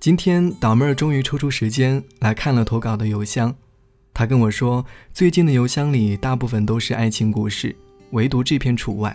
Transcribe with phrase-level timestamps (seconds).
[0.00, 3.54] 今天导妹儿终于抽出时间来看了投稿的邮箱，
[4.14, 7.76] 她跟我说，最近的邮箱里大部分都是爱情故事，
[8.12, 9.14] 唯独这篇除外。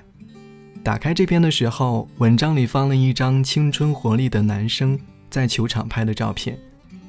[0.83, 6.55] 打开这篇的时候，文章里放了一张青春活力的男生在球场拍的照片，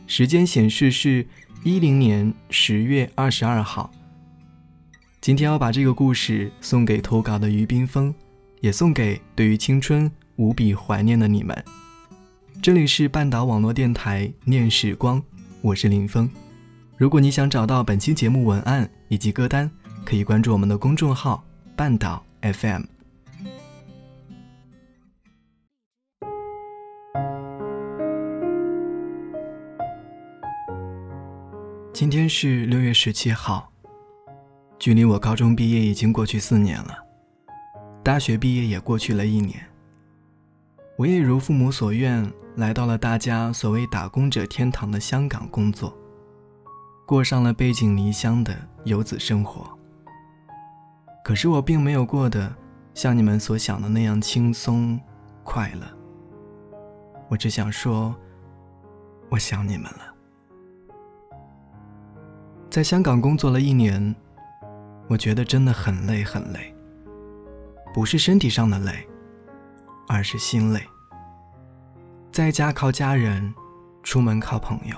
[0.06, 1.26] 时间显示是
[1.62, 3.90] 一零年十月二十二号。
[5.20, 8.14] 今天要把这个故事送给投稿的于冰峰，
[8.62, 11.62] 也送给对于青春无比怀念的你们。
[12.62, 15.22] 这里是半岛网络电台念时光，
[15.62, 16.28] 我是林峰。
[16.96, 19.70] 如果你想找到本期节目文案以及歌单，
[20.04, 21.44] 可以关注我们的公众号
[21.76, 22.82] 半岛 FM。
[31.92, 33.70] 今天是六月十七号，
[34.78, 36.98] 距离我高中毕业已经过去四年了，
[38.02, 39.64] 大学毕业也过去了一年。
[40.96, 42.28] 我也如父母所愿。
[42.56, 45.94] 来到了大家所谓打工者天堂的香港工作，
[47.06, 49.78] 过上了背井离乡的游子生活。
[51.22, 52.54] 可是我并没有过得
[52.94, 54.98] 像你们所想的那样轻松
[55.44, 55.86] 快乐。
[57.28, 58.14] 我只想说，
[59.28, 60.14] 我想你们了。
[62.70, 64.14] 在香港工作了一年，
[65.08, 66.74] 我觉得真的很累很累，
[67.92, 69.06] 不是身体上的累，
[70.08, 70.80] 而是心累。
[72.36, 73.54] 在家靠家人，
[74.02, 74.94] 出门靠朋友。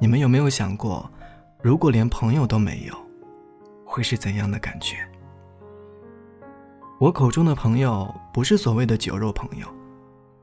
[0.00, 1.12] 你们有没有想过，
[1.60, 2.96] 如果连朋友都没有，
[3.84, 4.96] 会是怎样的感觉？
[6.98, 9.66] 我口中的朋友，不是所谓的酒肉朋友，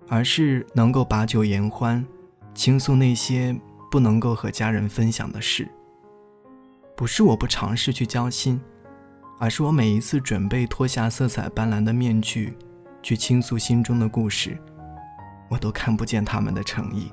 [0.08, 2.06] 而是能够把酒言欢，
[2.54, 3.60] 倾诉那些
[3.90, 5.68] 不能够和家人分享的事。
[6.96, 8.62] 不是我不尝试去交心，
[9.40, 12.56] 而是我每一次准备脱下色彩斑斓的面具，
[13.02, 14.56] 去倾诉心中的故事。
[15.50, 17.12] 我都看不见他们的诚意，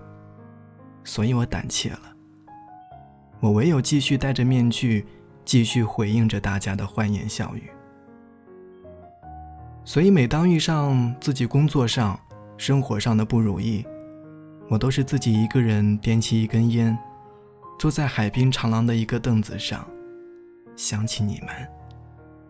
[1.02, 2.02] 所以我胆怯了。
[3.40, 5.06] 我唯有继续戴着面具，
[5.44, 7.70] 继续回应着大家的欢言笑语。
[9.84, 12.18] 所以每当遇上自己工作上、
[12.56, 13.86] 生活上的不如意，
[14.68, 16.98] 我都是自己一个人点起一根烟，
[17.78, 19.86] 坐在海滨长廊的一个凳子上，
[20.74, 21.48] 想起你们，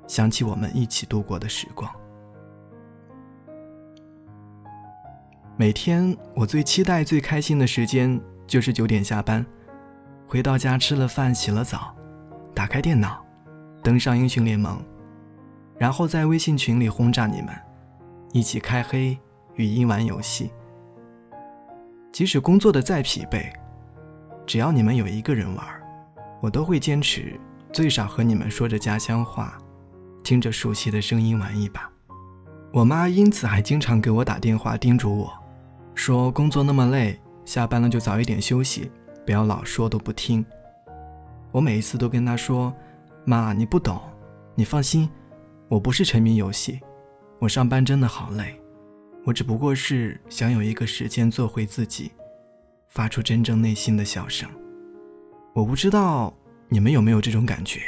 [0.06, 1.92] 想起我们一起度过的时光。
[5.58, 9.44] 每天我最期待、最开心的时间就是九点下班，
[10.26, 11.96] 回到家吃了饭、洗了澡，
[12.54, 13.24] 打开电脑，
[13.82, 14.78] 登上英雄联盟，
[15.78, 17.48] 然后在微信群里轰炸你们，
[18.32, 19.18] 一起开黑、
[19.54, 20.50] 语音玩游戏。
[22.12, 23.50] 即使工作的再疲惫，
[24.46, 25.66] 只要你们有一个人玩，
[26.42, 27.32] 我都会坚持
[27.72, 29.56] 最少和你们说着家乡话，
[30.22, 31.90] 听着熟悉的声音玩一把。
[32.74, 35.32] 我妈因此还经常给我打电话叮嘱我。
[35.96, 38.88] 说工作那么累，下班了就早一点休息，
[39.24, 40.44] 不要老说都不听。
[41.50, 42.72] 我每一次都跟他说
[43.24, 43.98] ：“妈，你不懂，
[44.54, 45.08] 你放心，
[45.68, 46.78] 我不是沉迷游戏，
[47.40, 48.60] 我上班真的好累，
[49.24, 52.12] 我只不过是想有一个时间做回自己，
[52.88, 54.48] 发出真正内心的笑声。”
[55.54, 56.32] 我不知道
[56.68, 57.80] 你们有没有这种感觉，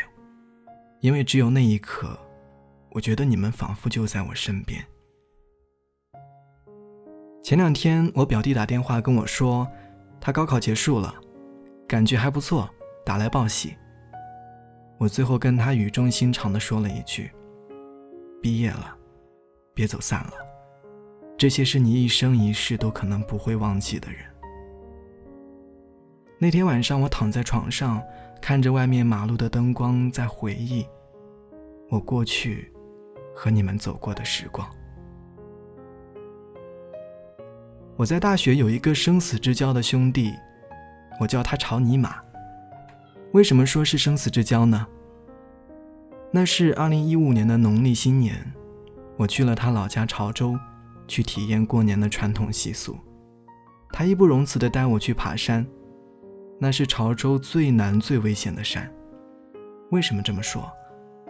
[1.01, 2.19] 因为只有那一刻，
[2.89, 4.83] 我觉得你们仿佛就在我身边。
[7.43, 9.66] 前两天，我表弟打电话跟我说，
[10.21, 11.15] 他高考结束了，
[11.87, 12.69] 感觉还不错，
[13.04, 13.75] 打来报喜。
[14.99, 17.31] 我最后跟他语重心长的说了一句
[18.43, 18.94] ：“毕业了，
[19.72, 20.32] 别走散了，
[21.38, 24.19] 这些是你一生一世都可能不会忘记的人。”
[26.38, 28.02] 那天晚上，我躺在床上，
[28.43, 30.87] 看着外面马路的灯光，在回忆
[31.88, 32.70] 我过去
[33.34, 34.69] 和你们走过的时光。
[37.99, 40.33] 我在大学有一个生死之交的兄弟，
[41.19, 42.15] 我叫他朝尼玛。
[43.33, 44.87] 为什么说是生死之交呢？
[46.31, 48.53] 那是二零一五年的农历新年，
[49.17, 50.56] 我去了他老家潮州，
[51.09, 52.97] 去体验过年的传统习俗。
[53.91, 55.67] 他义不容辞地带我去爬山，
[56.61, 58.89] 那是潮州最难最危险的山。
[59.91, 60.71] 为什么这么说？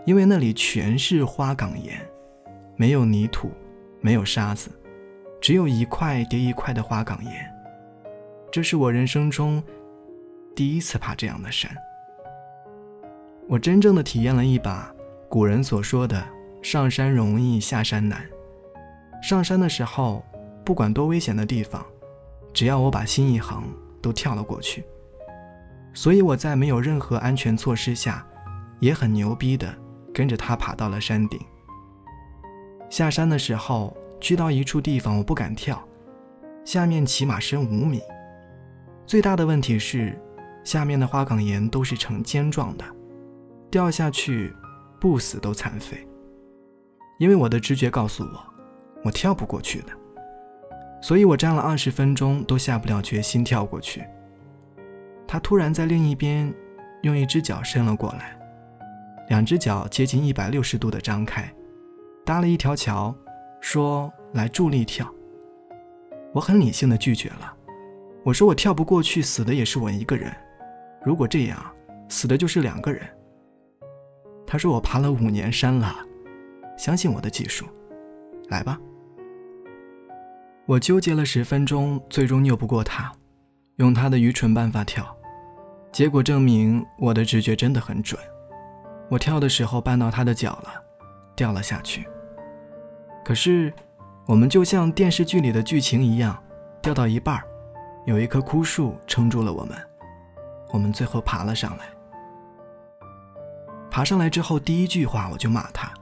[0.05, 1.99] 因为那里全是花岗岩，
[2.77, 3.51] 没有泥土，
[4.03, 4.71] 没有沙子。
[5.49, 7.33] 只有一块叠一块的花岗岩。
[8.53, 9.65] 这是我人生中
[10.55, 11.75] 第一次爬这样的山。
[13.49, 14.95] 我真正的体验了一把
[15.27, 16.23] 古人所说的
[16.61, 18.21] “上山容易下山难”。
[19.25, 20.23] 上山的时候，
[20.67, 21.83] 不管多危险的地方，
[22.53, 23.65] 只要我把心一横，
[24.03, 24.85] 都跳了过去。
[25.95, 28.23] 所以我在没有任何安全措施下，
[28.81, 29.75] 也很牛逼的
[30.13, 31.41] 跟着他爬到了山顶。
[32.91, 35.83] 下山的时候，去到一处地方，我不敢跳，
[36.65, 38.01] 下面起码深五米。
[39.07, 40.19] 最大的问题是，
[40.65, 42.85] 下面的花岗岩都是呈尖状的。
[43.71, 44.55] 掉下去，
[45.01, 46.07] 不死都残废。
[47.19, 48.45] 因为我的直觉告诉我，
[49.05, 49.89] 我跳不过去的，
[51.01, 54.05] 所以我站了二十分钟都下不了决心跳过去。
[55.27, 56.53] 他突然在另一边
[57.03, 58.39] 用一只脚伸了过来，
[59.29, 61.53] 两只脚接近一百六十度的张开，
[62.25, 63.15] 搭了一条桥，
[63.61, 65.13] 说来助力跳。
[66.33, 67.55] 我很理性的拒绝了，
[68.25, 70.33] 我说我跳不过去，死的也是我一个人。
[71.03, 71.59] 如果这样，
[72.09, 73.03] 死的就是两个人。
[74.47, 75.95] 他说：“我爬了五年山了，
[76.77, 77.67] 相信我的技术，
[78.49, 78.79] 来吧。”
[80.67, 83.13] 我纠结了十分钟，最终拗不过他，
[83.77, 85.17] 用他的愚蠢办法跳，
[85.93, 88.21] 结果证明我的直觉真的很准。
[89.11, 90.73] 我跳的时候绊到他的脚了，
[91.35, 92.07] 掉了下去。
[93.25, 93.73] 可是，
[94.27, 96.43] 我们就像电视剧里的剧情一样，
[96.81, 97.43] 掉到一半
[98.07, 99.77] 有一棵枯树撑住了我们，
[100.71, 101.85] 我们最后爬了上来。
[103.91, 105.93] 爬上来之后，第一句话我就骂他：“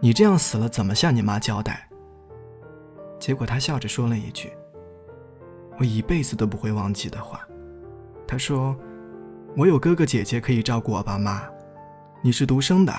[0.00, 1.88] 你这样死了，怎么向你妈交代？”
[3.18, 4.52] 结果他笑着说了一句
[5.78, 7.40] ：“我一辈子都不会忘记的话。”
[8.28, 8.76] 他说
[9.56, 11.42] ：“我有哥哥姐姐可以照顾我爸妈，
[12.22, 12.94] 你是独生的，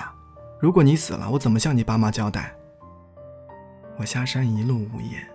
[0.60, 2.54] 如果你死了，我怎么向你爸妈交代？”
[3.98, 5.26] 我下山一路无言，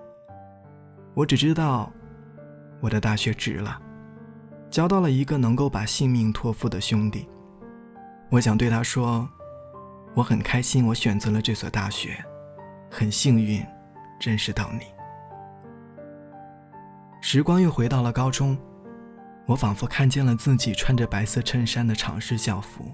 [1.13, 1.92] 我只知道
[2.80, 3.81] 我的大学值了，
[4.69, 7.28] 交到了一个能够把性命托付的兄弟。
[8.30, 9.28] 我想对他说
[10.13, 12.24] ：“我很开心，我选择了这所大学，
[12.90, 13.66] 很幸运
[14.19, 14.81] 认识到你。”
[17.19, 18.58] 时光又回到了高中，
[19.48, 22.94] 我仿佛看见了自己穿着白色衬衫的长式校服，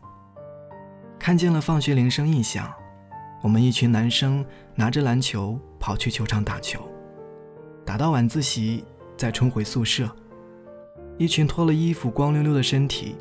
[1.20, 2.74] 看见了放学铃声一响，
[3.42, 4.46] 我们一群男生
[4.76, 6.82] 拿着篮球跑去球场打球，
[7.86, 8.84] 打到晚自习
[9.16, 10.10] 再冲回宿舍，
[11.18, 13.16] 一群脱了衣服光溜溜的身体。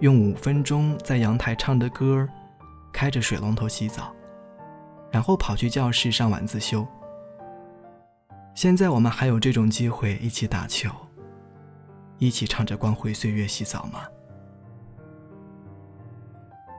[0.00, 2.26] 用五分钟在阳台唱着歌，
[2.90, 4.10] 开着水龙头洗澡，
[5.10, 6.88] 然后跑去教室上晚自修。
[8.54, 10.88] 现在我们还有这种机会一起打球，
[12.16, 14.00] 一起唱着光辉岁月洗澡吗？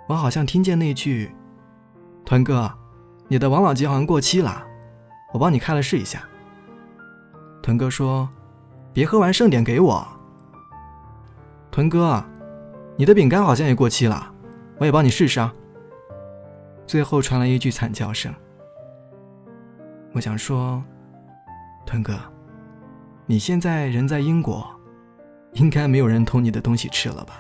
[0.08, 1.32] 我好像听见那句
[2.26, 2.74] ：“团哥，
[3.32, 4.62] 你的王老吉好像过期了，
[5.32, 6.22] 我帮你开了试一下。”
[7.64, 8.28] 屯哥说
[8.92, 10.06] ：“别喝完剩点给我。”
[11.72, 12.22] 屯哥。
[12.98, 14.32] 你的饼干好像也过期了，
[14.78, 15.52] 我也帮你试试啊。
[16.86, 18.32] 最后传来一句惨叫声。
[20.12, 20.84] 我想说，
[21.86, 22.20] 屯哥，
[23.26, 24.70] 你现在人在英国，
[25.54, 27.40] 应该没有人偷你的东西吃了吧？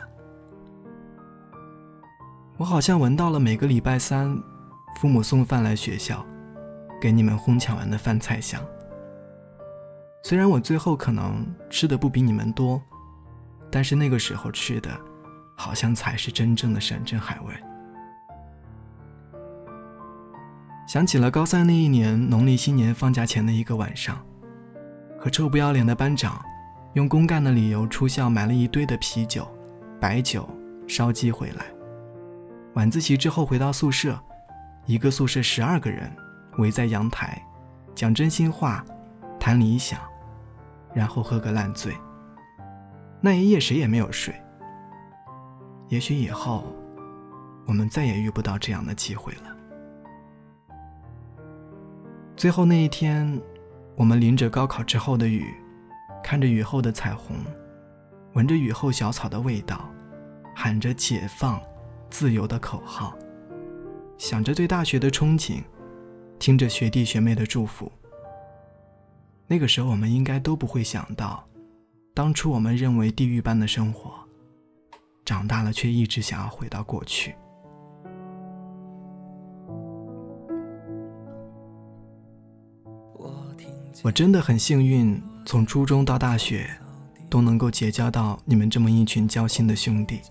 [2.58, 4.42] 我好像闻到了每个礼拜三，
[5.00, 6.26] 父母送饭来学校，
[7.00, 8.62] 给你们哄抢完的饭菜香。
[10.24, 12.82] 虽然我最后可能吃的不比你们多，
[13.72, 14.90] 但是那个时候吃的。
[15.58, 17.54] 好像才是真正的山珍海味。
[20.88, 24.26] 想起了高三那一年农历新年放假前的一个晚上，
[25.20, 26.44] 和臭不要脸的班长
[26.94, 29.48] 用公干的理由出校买了一堆的啤酒、
[30.00, 30.50] 白酒、
[30.88, 31.68] 烧鸡回来。
[32.74, 34.20] 晚自习之后回到宿舍，
[34.92, 36.14] 一个宿舍十二个人
[36.58, 37.42] 围在阳台，
[37.96, 38.84] 讲真心话，
[39.40, 39.98] 谈理想，
[40.94, 41.96] 然后喝个烂醉。
[43.22, 44.36] 那一夜谁也没有睡。
[45.88, 46.76] 也许以后，
[47.66, 49.56] 我们再也遇不到这样的机会了。
[52.36, 53.42] 最后那一天，
[53.96, 55.56] 我们淋着高考之后的雨，
[56.22, 57.38] 看着雨后的彩虹，
[58.34, 59.90] 闻着雨后小草的味道，
[60.54, 61.62] 喊着“解放、
[62.10, 63.16] 自由”的口号，
[64.22, 65.64] 想着对大学的憧憬，
[66.38, 67.92] 听着学弟学妹的祝福。
[69.48, 71.44] 那个时候，我们应该都不会想到，
[72.14, 74.12] 当初我们认为地狱般的生活。
[75.26, 77.34] 长大了，却一直想要回到过去。
[84.04, 86.70] 我真的很幸运，从初中到大学，
[87.28, 90.22] 都能够结交到你们这么一群交心的兄弟。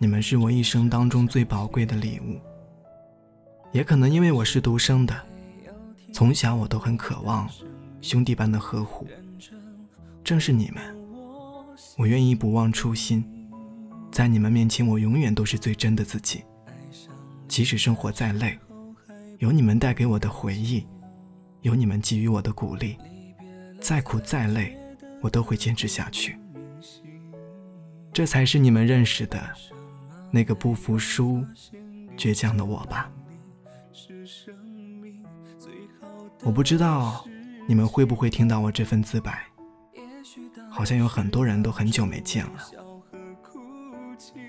[0.00, 2.40] 你们是我一生当中最宝贵的礼物。
[3.72, 5.14] 也可能因为我是独生的，
[6.12, 7.50] 从小我都很渴望
[8.00, 9.08] 兄弟般的呵护，
[10.22, 10.82] 正是你们，
[11.96, 13.24] 我愿意不忘初心，
[14.12, 16.44] 在你们面前我永远都是最真的自己。
[17.48, 18.56] 即使生活再累，
[19.38, 20.86] 有你们带给我的回忆，
[21.62, 22.96] 有你们给予我的鼓励，
[23.80, 24.78] 再苦再累，
[25.20, 26.38] 我都会坚持下去。
[28.12, 29.40] 这才是你们认识的
[30.30, 31.44] 那个不服输、
[32.16, 33.10] 倔强的我吧。
[36.42, 37.24] 我不知道
[37.66, 39.44] 你们会不会听到我这份自白，
[40.70, 42.52] 好像有很多人都很久没见了。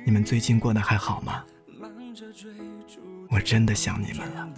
[0.06, 1.44] 你们最近过得还好吗？
[3.30, 4.50] 我真的想你们了。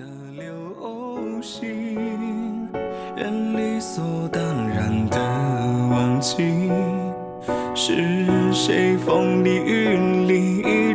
[3.17, 5.19] 人理所当然的
[5.89, 6.69] 忘记，
[7.75, 9.97] 是谁风里雨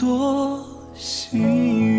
[0.00, 0.64] 多
[0.94, 1.89] 幸运